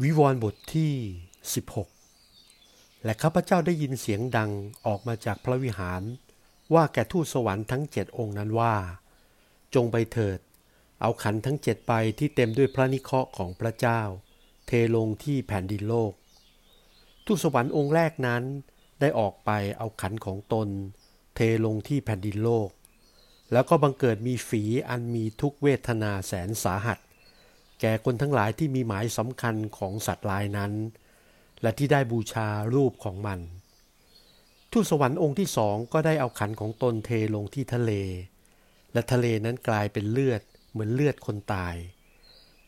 [0.00, 0.92] วิวรณ์บทที่
[2.12, 4.50] 16 และข้าพเจ้าได้ยินเสียงดัง
[4.86, 6.02] ออกมาจากพระวิหาร
[6.74, 8.74] ว่าแก่ทูตสวรรค์ทั้งเจ็ดองค์นั้นว่า
[9.74, 10.38] จงไปเถิด
[11.00, 14.00] เอาขันทั้งเจ็ดไปที่เต็มด้วยพระนิเคราะห์ของพระเจ้า
[14.66, 16.12] เทลงที่แผ่นดินโลก
[17.26, 18.42] ทูตสวรรค์องค์แรกนั้น
[19.00, 20.68] ได้ออกไปเอาขันของตน
[21.34, 22.68] เทลงที่แผ่นดินโลก
[23.52, 26.98] แล้วก็บังเกิดมีฝีอันมีทุกเวทนาแสนสาหัส
[27.84, 30.72] แก่คนทั้งหลายที่มีหมายสำคัญของสัตว์ลายนั้น
[31.62, 33.40] และที่ได้บูชารูปของมัน
[34.72, 37.92] ทูตสวรรค์องค์ที่สองก็ได้เอาขันของตนเทลงที่ทะเล
[38.92, 41.74] และทะเลนั้นกลายเป็นเลือดเหมือนเลือดคนตาย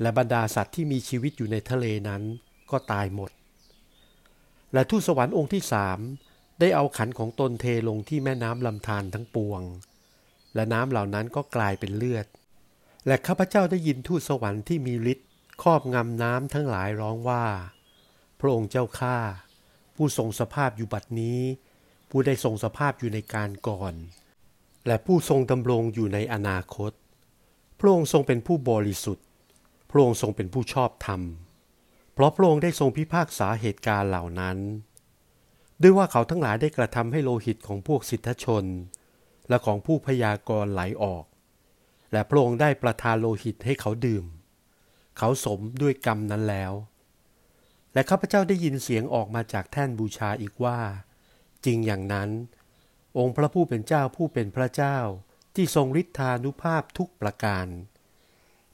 [0.00, 2.22] และบรรดาสัตว์ที่มีชีวิตอยู่ในทะเลนั้น
[2.70, 3.30] ก็ตายหมด
[4.72, 5.98] และทูตสวรรค์องค์ที่สาม
[6.60, 9.62] ได้เอาขันของตนเทลงที่แม่น้ำลำธารทั้งปวง
[10.54, 12.26] และน้ำเหล่านั้นก็กลายเป็นเลือด
[13.06, 15.28] และข้าพเจ้าได้ยินทูตสวรรค์ที่มีฤทธิ์
[15.62, 17.44] ครอบงำน้ำทั้งหลายร้องว่า
[18.40, 19.18] พระองค์เจ้าข้า
[19.96, 21.40] ผู้ทรงสภาพอยู่บัดนี้
[22.10, 23.94] ผู้ได้ทรงสภาพอยู่ในการก่อน
[24.86, 26.92] และผู้ทรงดำรงอยู่ในอนาคต
[27.78, 29.26] พระองค์ทรงเป็นผู้บริสุทธิ์
[29.90, 31.20] พระองค์ทรงเป็นผู้ชอบธรรม
[32.14, 34.58] เพราะพระองค์ได้ทรงพิพากษาเหตุการณ์เหล่านั้น
[35.82, 38.64] ด้วยว่าเขาทั้งหลายได้กระทำให้โลหิตของพวกสิทธชน
[39.48, 41.24] และของผู้พยากรณ์ไหลออก
[42.12, 44.24] และพระองค์ได้ประทานโลหิตให้เขาดื่ม
[45.18, 46.72] เขาสมด้วยกรรมนั้นแล้ว
[47.92, 50.78] และข้าพเจ้าได้ยินเสียงออกมาจากแท่นบูชาอีกว่า
[51.64, 52.30] จริงอย่างนั้น
[53.18, 54.98] องค์พระผู้เป็นเจ้าผู้เป็นพระเจ้า
[55.54, 57.66] ที่ทรงฤทธานุภาพทุกประการ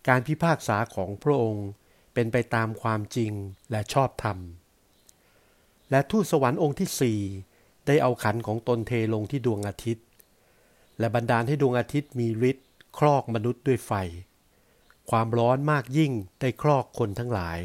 [0.09, 1.67] การพิพากษาของพระองค์
[2.14, 3.33] เป็นไปตามความจริง
[3.70, 4.39] และชอบธรรม
[5.91, 7.20] และทูตสวรรค์องค์ที่สี่
[7.87, 10.07] ได้เอาขันของตนเทลงที่ดวงอาทิตย์
[10.98, 12.64] และบันดาลให้ดวงอาทิตย์มีฤทธิ
[12.98, 13.92] ครอกมนุษย์ด้วยไฟ
[15.11, 17.61] ความร้อนมากยิ่งได้ครอกคนทั้งหลาย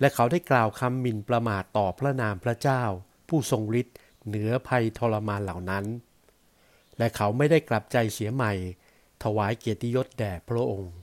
[0.00, 2.82] และเขาได้กล่าวคำหมิ่นประมาทต่อพระนามพระเจ้า
[3.28, 3.96] ผู้ทรงฤทธิ์
[4.26, 5.84] เหนือภัยทรมานเหล่านั้น
[6.98, 8.52] และเขาไม่ได้กลับใจเสียใหม่
[9.22, 10.94] ถวายเกียรติยศแด่พระองค์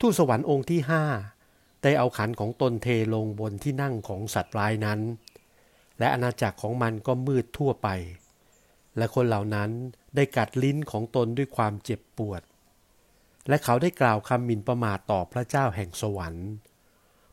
[0.00, 1.04] ทูตสวรรค์องค์ที่ห้า
[1.82, 5.00] ได้เอาขันของตนเทลงบนที่นั่งของสัตว์ร้ายนั้น
[5.98, 7.88] และอาณาจักรของมันก็มืดทั่วไป
[8.96, 9.70] และคนเหล่านั้น
[10.14, 12.42] ได้กัดลิ้นของตนด้วยความเจ็บปวด
[13.48, 16.48] และเขาได้กล่าวคำหมิ่นประมาทต่อพระเจ้าแห่งสวรรค์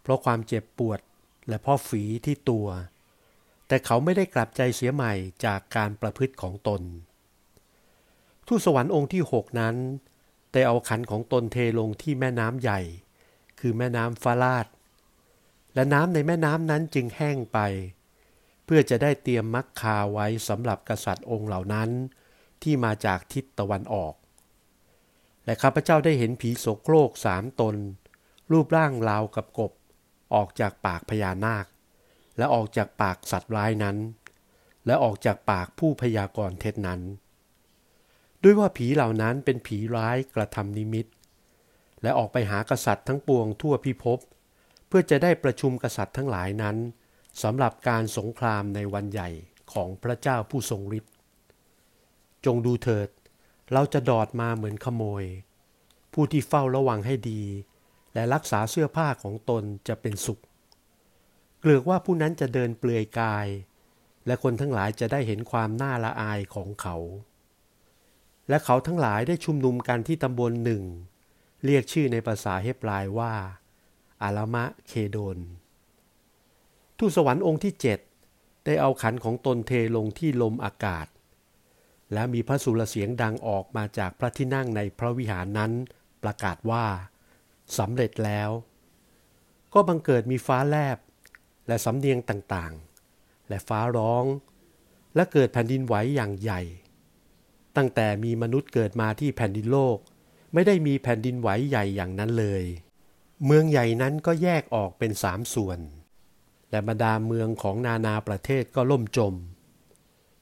[0.01, 0.99] เพราะความเจ็บปวด
[1.47, 2.67] และเพราะฝีที่ตัว
[3.67, 5.13] แต่เขาไม่ได้กลับใจเสียใหม่
[5.45, 6.81] จากการประพฤติของตน
[8.47, 9.75] ทูตสวรรค์องค์ที่หกนั้น
[10.53, 12.79] ได้เอาขันของตนเทลงที่แม่น้ำใหญ่
[13.59, 14.67] คือแม่น้ำฟาลาด
[15.73, 17.59] และน้ำในแม่น้ำนั้นจึงแห้งไป
[18.65, 21.89] เพื่อจะได้เตรียมมักคาไว้สำหรับกษัตริย์องค์เหล่านั้น
[22.63, 24.13] ที่มาจากทิศตะวันออก
[25.45, 27.75] และข้าพเจ้าได้เห็นผีโสโครกสามตน
[28.51, 29.71] รูปร่างราวกับกบ
[30.33, 31.65] ออกจากปากพญานาค
[32.37, 33.97] และออกจากปากสัตว์ร้ายนั้น
[34.85, 37.01] และออกจากปากผู้พยากรณ์เท็จนั้น
[38.43, 41.05] ด้วยว่าผีเหล่านั้นเป็นผีร้ายกระทำนิมิต
[42.01, 44.19] และออกไปหากษัตริย์ทั้งปวงทั่วพิภพ
[44.87, 46.77] เพื่อจะได้ประชุมกษัตริย์ทั้งหลายนั้น
[47.43, 49.29] สำหรับการสงครามในวันใหญ่
[49.73, 51.13] ของพระเจ้าผู้ทรงฤทธิ์
[52.45, 53.09] จงดูเถิด
[53.73, 55.23] เราจะดอดมาเหมือนขโมย
[56.13, 57.43] ผู้ที่เฝ้าระวังให้ดี
[58.13, 60.41] และรักษาเสื้อผ้าของตนจะเป็นสุข
[61.59, 63.47] เกลือกว่าผู้นั้นจะเดินเปลือยกาย
[64.25, 66.95] และคนทั้งหลายจะได้เห็นความน่าละอายของเขา
[68.49, 70.83] และเขาทั้งหลายได้ชุมนุมกันที่ตำบลหนึ่ง
[71.65, 73.33] เรียกชื่อในภาษาเฮบรายว่า
[74.21, 75.37] อารามะเคโดน
[76.97, 77.99] ทูตสวรรค์องค์ที่เจ็ด
[78.65, 81.07] ได้เอาขันของตนเทลงที่ลมอากาศ
[82.13, 85.71] และมีพระสุรเสียงดังออกมาจากพระที่นั่งในพระวิหารนั้น
[86.23, 86.85] ประกาศว่า
[87.77, 88.49] สำเร็จแล้ว
[89.73, 90.97] ก็บังเกิดมีฟ้าแลบ
[91.67, 94.25] และสำเนียงต่างๆ และฟ้าร้อง
[95.15, 96.61] และเกิดแผ่นดินไหวอย่างใหญ่
[97.75, 99.97] ตั้งแต่มีมนุษย์เกิดมาที่แผ่นดินโลก
[100.53, 102.63] ไม่ได้มีแผ่นดินไหวใหญ่อย่างนั้นเลย
[103.45, 105.79] เมืองใหญ่นั้นก็แยกออกเป็นสามส่วน
[106.71, 109.33] และบรรดาเมืองของนานาประเทศก็ล่มจม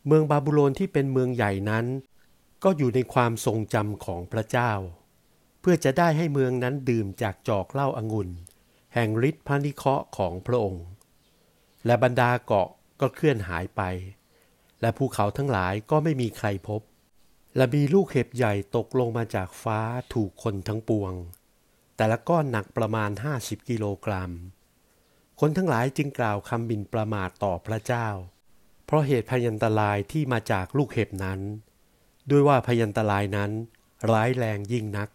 [0.07, 1.86] เมืองบาบูโลนที่เป็นเมืองใหญ่นั้น
[2.63, 4.71] ก็อยู่ในความทรงจำของพระเจ้า
[5.59, 8.30] เพื่อจะได้ให้เมืองนั้นดื่มจากจอกเหล้าอางุ่น
[8.94, 10.86] แห่งฤทธิ์พระนิเคราะห์ของพระองค์
[11.86, 12.69] และบรรดาเกาะ
[13.00, 13.81] ก็เคลื่อนหายไป
[14.81, 16.81] และภูเขาทั้งหลายก็ไม่มีใครพบ
[17.56, 19.80] และมีลูกเห็บใหญ่ตกลงมาจากฟ้า
[20.13, 21.13] ถูกคนทั้งปวง
[21.98, 24.31] แต่ละก้อนหนักประมาณ50กิโลกรัม
[25.39, 28.07] คนทั้งหลายจึงกล่าวคำบินประมาทต่อพระเจ้า
[28.88, 31.39] เพราะเหตุพยันตรายที่มาจากลูกเห็บนั้น
[32.30, 33.51] ด้วยว่าพยันตรายนั้น
[34.12, 35.10] ร้ายแรงยิ่งนัก